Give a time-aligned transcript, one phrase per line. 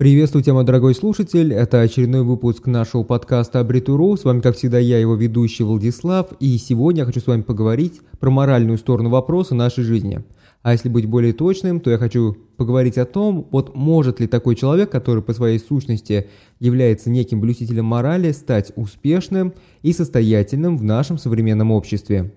[0.00, 1.52] Приветствую тебя, мой дорогой слушатель.
[1.52, 4.16] Это очередной выпуск нашего подкаста Абритуру.
[4.16, 6.28] С вами, как всегда, я, его ведущий Владислав.
[6.40, 10.24] И сегодня я хочу с вами поговорить про моральную сторону вопроса нашей жизни.
[10.62, 14.56] А если быть более точным, то я хочу поговорить о том, вот может ли такой
[14.56, 16.28] человек, который по своей сущности
[16.60, 22.32] является неким блюстителем морали, стать успешным и состоятельным в нашем современном обществе.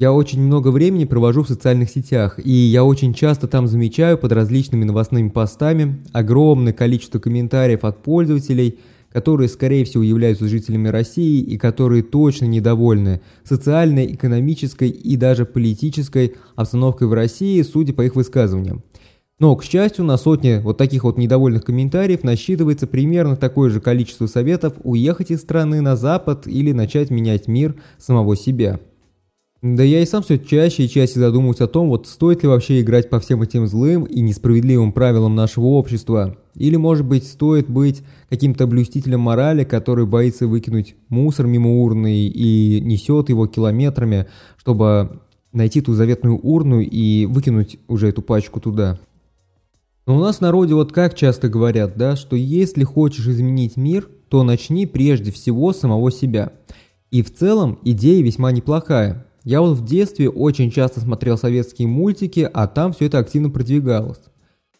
[0.00, 4.32] Я очень много времени провожу в социальных сетях, и я очень часто там замечаю под
[4.32, 8.80] различными новостными постами огромное количество комментариев от пользователей,
[9.12, 16.34] которые, скорее всего, являются жителями России и которые точно недовольны социальной, экономической и даже политической
[16.56, 18.82] обстановкой в России, судя по их высказываниям.
[19.38, 24.26] Но, к счастью, на сотни вот таких вот недовольных комментариев насчитывается примерно такое же количество
[24.26, 28.80] советов уехать из страны на Запад или начать менять мир самого себя.
[29.64, 32.82] Да я и сам все чаще и чаще задумываюсь о том, вот стоит ли вообще
[32.82, 36.36] играть по всем этим злым и несправедливым правилам нашего общества.
[36.54, 42.78] Или, может быть, стоит быть каким-то блюстителем морали, который боится выкинуть мусор мимо урны и
[42.82, 44.26] несет его километрами,
[44.58, 45.22] чтобы
[45.54, 48.98] найти ту заветную урну и выкинуть уже эту пачку туда.
[50.04, 54.10] Но у нас в народе вот как часто говорят, да, что если хочешь изменить мир,
[54.28, 56.52] то начни прежде всего самого себя.
[57.10, 59.26] И в целом идея весьма неплохая.
[59.44, 64.20] Я вот в детстве очень часто смотрел советские мультики, а там все это активно продвигалось.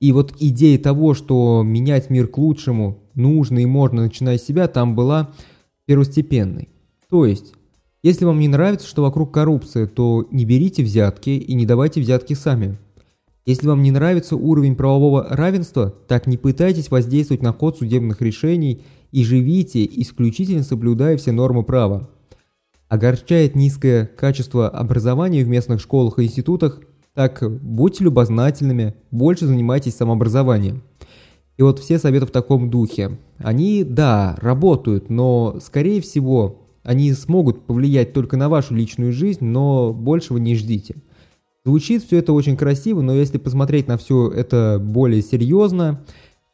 [0.00, 4.66] И вот идея того, что менять мир к лучшему нужно и можно, начиная с себя,
[4.66, 5.30] там была
[5.86, 6.68] первостепенной.
[7.08, 7.54] То есть,
[8.02, 12.34] если вам не нравится, что вокруг коррупция, то не берите взятки и не давайте взятки
[12.34, 12.76] сами.
[13.46, 18.82] Если вам не нравится уровень правового равенства, так не пытайтесь воздействовать на ход судебных решений
[19.10, 22.10] и живите, исключительно соблюдая все нормы права.
[22.88, 26.80] Огорчает низкое качество образования в местных школах и институтах,
[27.14, 30.82] так будьте любознательными, больше занимайтесь самообразованием.
[31.58, 33.18] И вот все советы в таком духе.
[33.38, 39.92] Они, да, работают, но, скорее всего, они смогут повлиять только на вашу личную жизнь, но
[39.92, 40.94] большего не ждите.
[41.64, 46.00] Звучит все это очень красиво, но если посмотреть на все это более серьезно,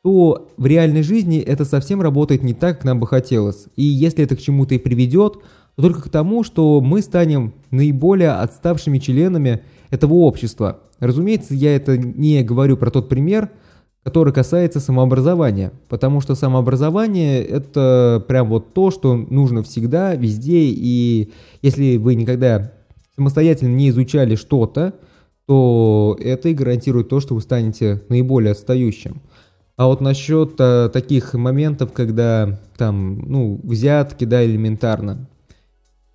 [0.02, 3.66] то в реальной жизни это совсем работает не так, как нам бы хотелось.
[3.76, 5.38] И если это к чему-то и приведет,
[5.76, 10.80] но только к тому, что мы станем наиболее отставшими членами этого общества.
[11.00, 13.50] Разумеется, я это не говорю про тот пример,
[14.02, 21.32] который касается самообразования, потому что самообразование– это прям вот то, что нужно всегда, везде, и
[21.62, 22.72] если вы никогда
[23.16, 24.94] самостоятельно не изучали что-то,
[25.46, 29.22] то это и гарантирует то, что вы станете наиболее отстающим.
[29.76, 35.28] А вот насчет а, таких моментов, когда там, ну, взятки, да, элементарно,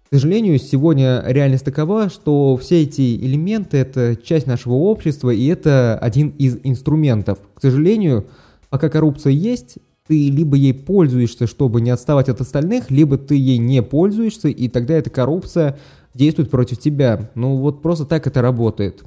[0.09, 5.99] к сожалению, сегодня реальность такова, что все эти элементы– это часть нашего общества, и это
[5.99, 7.37] один из инструментов.
[7.53, 8.25] К сожалению,
[8.71, 9.77] пока коррупция есть,
[10.07, 14.67] ты либо ей пользуешься, чтобы не отставать от остальных, либо ты ей не пользуешься, и
[14.67, 15.77] тогда эта коррупция
[16.15, 17.29] действует против тебя.
[17.35, 19.03] Ну вот просто так это работает.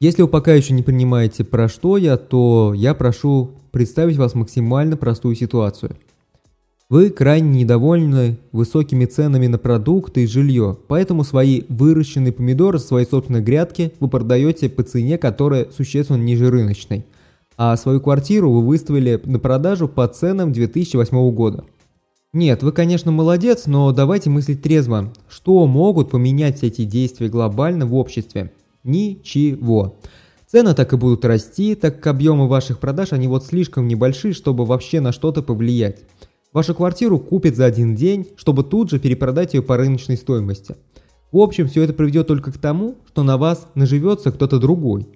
[0.00, 4.96] Если вы пока еще не понимаете, про что я, то я прошу представить вас максимально
[4.96, 5.98] простую ситуацию–
[6.90, 13.06] вы крайне недовольны высокими ценами на продукты и жилье, поэтому свои выращенные помидоры с своей
[13.06, 17.06] собственной грядки вы продаете по цене, которая существенно ниже рыночной,
[17.56, 21.64] а свою квартиру вы выставили на продажу по ценам 2008 года.
[22.32, 25.12] Нет, вы, конечно, молодец, но давайте мыслить трезво.
[25.28, 28.52] Что могут поменять эти действия глобально в обществе?
[28.82, 29.96] Ничего.
[30.46, 34.64] Цены так и будут расти, так как объемы ваших продаж, они вот слишком небольшие, чтобы
[34.64, 35.98] вообще на что-то повлиять.
[36.52, 40.74] Вашу квартиру купят за один день, чтобы тут же перепродать ее по рыночной стоимости.
[41.30, 45.06] В общем, все это приведет только к тому, что на вас наживется кто-то другой.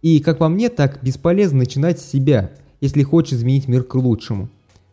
[0.00, 2.50] И, как по мне, так бесполезно начинать с себя,
[2.80, 4.48] если хочешь изменить мир к лучшему.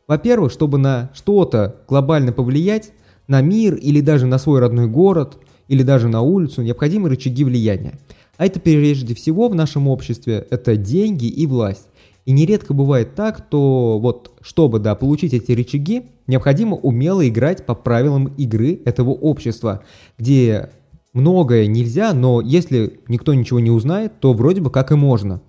[0.07, 2.91] Во-первых, чтобы на что-то глобально повлиять,
[3.27, 7.97] на мир или даже на свой родной город, или даже на улицу, необходимы рычаги влияния.
[8.37, 11.88] А это прежде всего в нашем обществе– это деньги и власть.
[12.25, 17.75] И нередко бывает так, то вот чтобы да, получить эти рычаги, необходимо умело играть по
[17.75, 19.83] правилам игры этого общества,
[20.17, 20.69] где
[21.13, 25.41] многое нельзя, но если никто ничего не узнает, то вроде бы как и можно.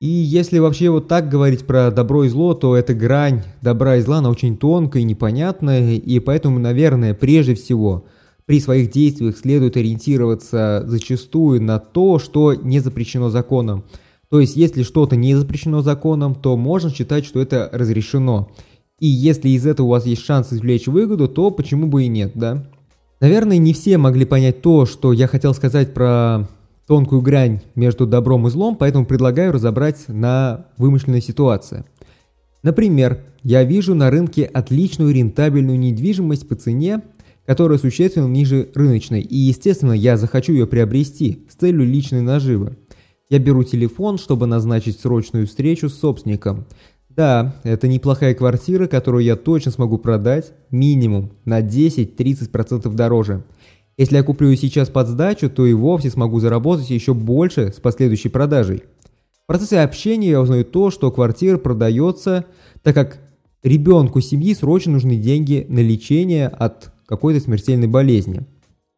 [0.00, 4.00] И если вообще вот так говорить про добро и зло, то эта грань добра и
[4.00, 8.04] зла, она очень тонкая и непонятная, и поэтому, наверное, прежде всего
[8.44, 13.84] при своих действиях следует ориентироваться зачастую на то, что не запрещено законом.
[14.32, 18.48] То есть, если что-то не запрещено законом, то можно считать, что это разрешено.
[18.98, 22.32] И если из этого у вас есть шанс извлечь выгоду, то почему бы и нет,
[22.34, 22.66] да?
[23.20, 26.48] Наверное, не все могли понять то, что я хотел сказать про
[26.86, 31.84] тонкую грань между добром и злом, поэтому предлагаю разобрать на вымышленной ситуации.
[32.62, 37.02] Например, я вижу на рынке отличную рентабельную недвижимость по цене,
[37.44, 42.78] которая существенно ниже рыночной, и, естественно, я захочу ее приобрести с целью личной наживы.
[43.32, 46.66] Я беру телефон, чтобы назначить срочную встречу с собственником.
[47.08, 53.42] Да, это неплохая квартира, которую я точно смогу продать минимум на 10-30% дороже.
[53.96, 57.80] Если я куплю ее сейчас под сдачу, то и вовсе смогу заработать еще больше с
[57.80, 58.82] последующей продажей.
[59.44, 62.44] В процессе общения я узнаю то, что квартира продается,
[62.82, 63.18] так как
[63.62, 68.46] ребенку семьи срочно нужны деньги на лечение от какой-то смертельной болезни.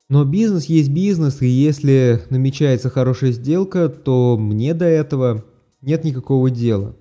[0.08, 5.44] Но бизнес есть бизнес, и если намечается хорошая сделка, то мне до этого
[5.80, 6.94] нет никакого дела.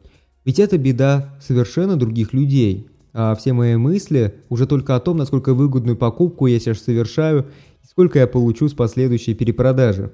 [0.45, 2.87] Ведь это беда совершенно других людей.
[3.13, 7.47] А все мои мысли уже только о том, насколько выгодную покупку я сейчас совершаю
[7.83, 10.11] и сколько я получу с последующей перепродажи.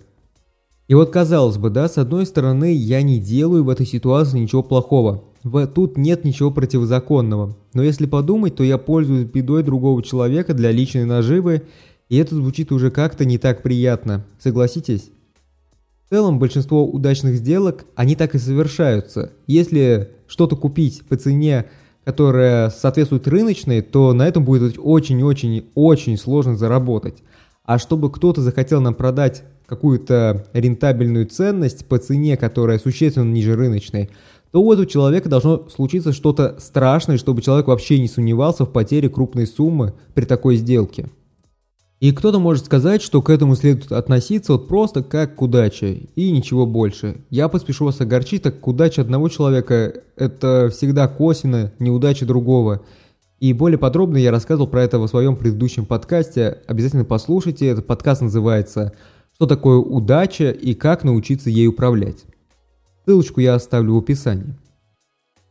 [0.87, 4.63] И вот казалось бы, да, с одной стороны, я не делаю в этой ситуации ничего
[4.63, 5.23] плохого.
[5.43, 7.55] В, тут нет ничего противозаконного.
[7.75, 11.61] Но если подумать, то я пользуюсь бедой другого человека для личной наживы,
[12.09, 14.25] и это звучит уже как-то не так приятно.
[14.39, 15.11] Согласитесь?
[16.05, 19.31] В целом, большинство удачных сделок, они так и совершаются.
[19.45, 21.65] Если что-то купить по цене,
[22.03, 27.21] которая соответствует рыночной, то на этом будет очень-очень-очень сложно заработать.
[27.63, 34.09] А чтобы кто-то захотел нам продать какую-то рентабельную ценность по цене, которая существенно ниже рыночной,
[34.51, 39.09] то у этого человека должно случиться что-то страшное, чтобы человек вообще не сомневался в потере
[39.09, 41.07] крупной суммы при такой сделке.
[41.99, 46.31] И кто-то может сказать, что к этому следует относиться вот просто как к удаче, и
[46.31, 47.17] ничего больше.
[47.29, 52.83] Я поспешу вас огорчить, так к удаче одного человека– это всегда косвенно неудача другого.
[53.41, 56.59] И более подробно я рассказывал про это в своем предыдущем подкасте.
[56.67, 58.93] Обязательно послушайте, этот подкаст называется
[59.35, 62.23] «Что такое удача и как научиться ей управлять».
[63.05, 64.55] Ссылочку я оставлю в описании.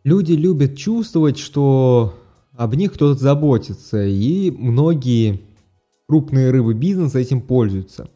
[0.02, 2.14] Люди любят чувствовать, что
[2.56, 5.42] об них кто-то заботится, и многие
[6.08, 8.08] крупные рыбы бизнеса этим пользуются.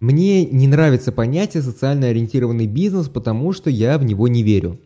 [0.00, 4.78] Мне не нравится понятие социально ориентированный бизнес, потому что я в него не верю.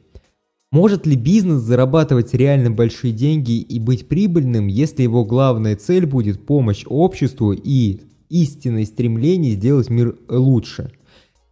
[0.72, 6.44] Может ли бизнес зарабатывать реально большие деньги и быть прибыльным, если его главная цель будет
[6.44, 10.90] помощь обществу и истинное стремление сделать мир лучше?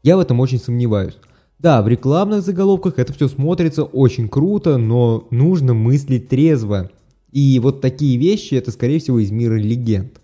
[0.02, 1.16] Я в этом очень сомневаюсь.
[1.60, 6.90] Да, в рекламных заголовках это все смотрится очень круто, но нужно мыслить трезво.
[7.30, 10.20] И вот такие вещи это скорее всего из мира легенд.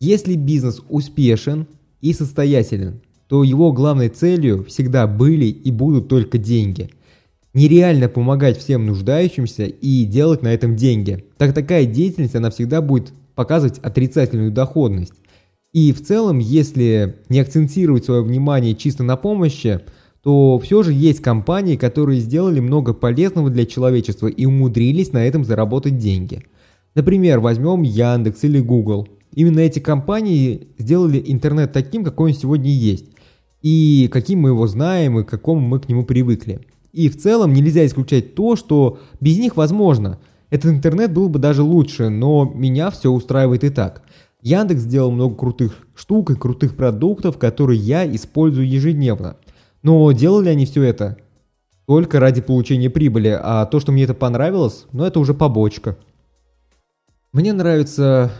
[0.00, 1.66] Если бизнес успешен
[2.00, 6.90] и состоятелен, то его главной целью всегда были и будут только деньги.
[7.52, 13.12] Нереально помогать всем нуждающимся и делать на этом деньги, так такая деятельность она всегда будет
[13.34, 15.14] показывать отрицательную доходность.
[15.72, 19.80] И в целом, если не акцентировать свое внимание чисто на помощи,
[20.22, 25.44] то все же есть компании, которые сделали много полезного для человечества и умудрились на этом
[25.44, 26.44] заработать деньги.
[26.94, 33.06] Например, возьмем Яндекс или Google– Именно эти компании сделали интернет таким, какой он сегодня есть.
[33.62, 36.60] И каким мы его знаем, и к какому мы к нему привыкли.
[36.92, 40.18] И в целом нельзя исключать то, что без них возможно.
[40.50, 44.02] Этот интернет был бы даже лучше, но меня все устраивает и так.
[44.40, 49.36] Яндекс сделал много крутых штук и крутых продуктов, которые я использую ежедневно.
[49.82, 51.18] Но делали они все это
[51.86, 55.96] только ради получения прибыли, а то, что мне это понравилось, ну это уже побочка.
[57.32, 58.30] Мне нравится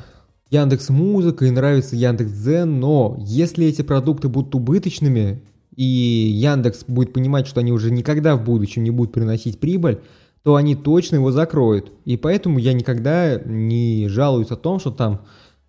[0.50, 5.43] Яндекс Музыка и нравится Яндекс Дзен, но если эти продукты будут убыточными,
[5.75, 10.00] и Яндекс будет понимать, что они уже никогда в будущем не будут приносить прибыль,
[10.43, 11.93] то они точно его закроют.
[12.05, 15.21] И поэтому я никогда не жалуюсь о том, что там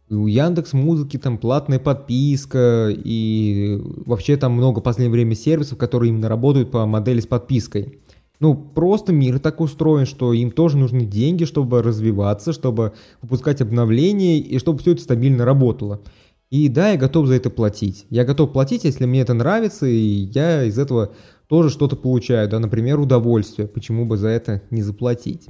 [0.09, 6.09] у Яндекс Музыки там платная подписка, и вообще там много в последнее время сервисов, которые
[6.09, 8.00] именно работают по модели с подпиской.
[8.39, 14.39] Ну, просто мир так устроен, что им тоже нужны деньги, чтобы развиваться, чтобы выпускать обновления
[14.39, 16.01] и чтобы все это стабильно работало.
[16.50, 18.05] И да, я готов за это платить.
[18.10, 21.12] Я готов платить, если мне это нравится, и я из этого
[21.48, 23.67] тоже что-то получаю, да, например, удовольствие.
[23.67, 25.50] Почему бы за это не заплатить?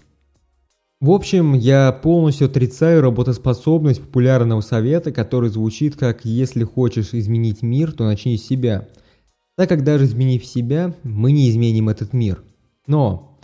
[1.00, 7.94] В общем, я полностью отрицаю работоспособность популярного совета, который звучит как «если хочешь изменить мир,
[7.94, 8.90] то начни с себя».
[9.56, 12.44] Так как даже изменив себя, мы не изменим этот мир–
[12.90, 13.38] но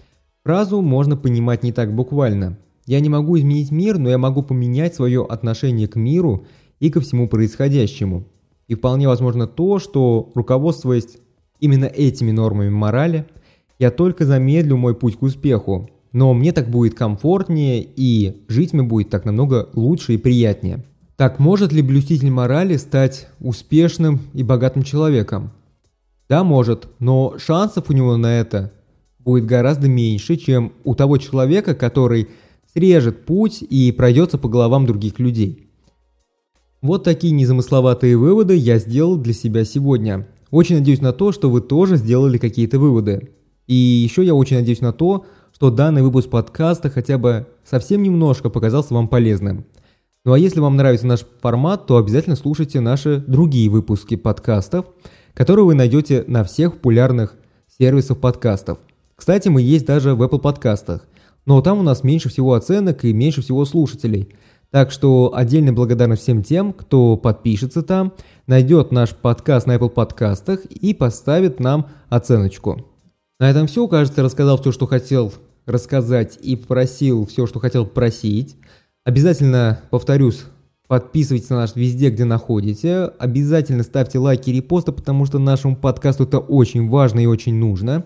[0.44, 2.58] фразу можно понимать не так буквально.
[2.86, 6.46] Я не могу изменить мир, но я могу поменять свое отношение к миру
[6.80, 8.26] и ко всему происходящему.
[8.68, 11.18] И вполне возможно то, что, руководствуясь
[11.60, 13.28] именно этими нормами морали,
[13.78, 18.82] я только замедлю мой путь к успеху, но мне так будет комфортнее и жить мне
[18.82, 20.84] будет так намного лучше и приятнее.
[21.18, 25.52] Так может ли блюститель морали стать успешным и богатым человеком?
[26.28, 28.72] Да, может, но шансов у него на это
[29.26, 32.30] будет гораздо меньше, чем у того человека, который
[32.74, 35.68] срежет путь и пройдется по головам других людей.
[36.82, 40.28] Вот такие незамысловатые выводы я сделал для себя сегодня.
[40.52, 43.32] Очень надеюсь на то, что вы тоже сделали какие-то выводы.
[43.66, 48.50] И еще я очень надеюсь на то, что данный выпуск подкаста хотя бы совсем немножко
[48.50, 49.66] показался вам полезным.
[50.24, 54.86] Ну а если вам нравится наш формат, то обязательно слушайте наши другие выпуски подкастов,
[55.34, 57.36] которые вы найдете на всех популярных
[57.80, 58.78] сервисах подкастов.
[59.16, 61.08] Кстати, мы есть даже в Apple подкастах,
[61.46, 64.30] но там у нас меньше всего оценок и меньше всего слушателей.
[64.72, 68.14] Так что отдельная благодарность всем тем, кто подпишется там,
[68.46, 72.86] найдет наш подкаст на Apple подкастах и поставит нам оценочку.
[73.40, 75.34] На этом все, кажется, рассказал все, что хотел
[75.66, 78.56] рассказать и попросил все, что хотел просить.
[79.04, 80.44] Обязательно, повторюсь,
[80.88, 83.12] подписывайтесь на нас везде, где находите.
[83.20, 88.04] Обязательно ставьте лайки и репосты, потому что нашему подкасту это очень важно и очень нужно.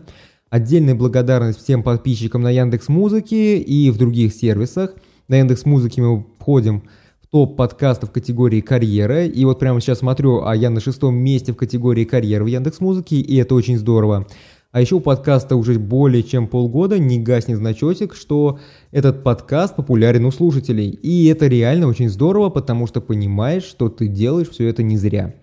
[0.49, 4.95] Отдельная благодарность всем подписчикам на Яндекс Музыке и в других сервисах.
[5.27, 6.85] На Яндекс Музыке мы входим
[7.21, 9.25] в топ подкастов категории карьера.
[9.25, 12.79] И вот прямо сейчас смотрю, а я на шестом месте в категории карьера в Яндекс
[12.79, 14.25] Музыке, и это очень здорово.
[14.71, 18.57] А еще у подкаста уже более чем полгода не гаснет значочек, что
[18.89, 20.89] этот подкаст популярен у слушателей.
[20.89, 25.35] И это реально очень здорово, потому что понимаешь, что ты делаешь все это не зря.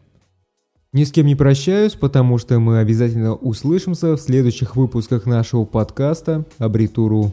[0.93, 6.45] Ни с кем не прощаюсь, потому что мы обязательно услышимся в следующих выпусках нашего подкаста
[6.59, 7.33] «Абритуру».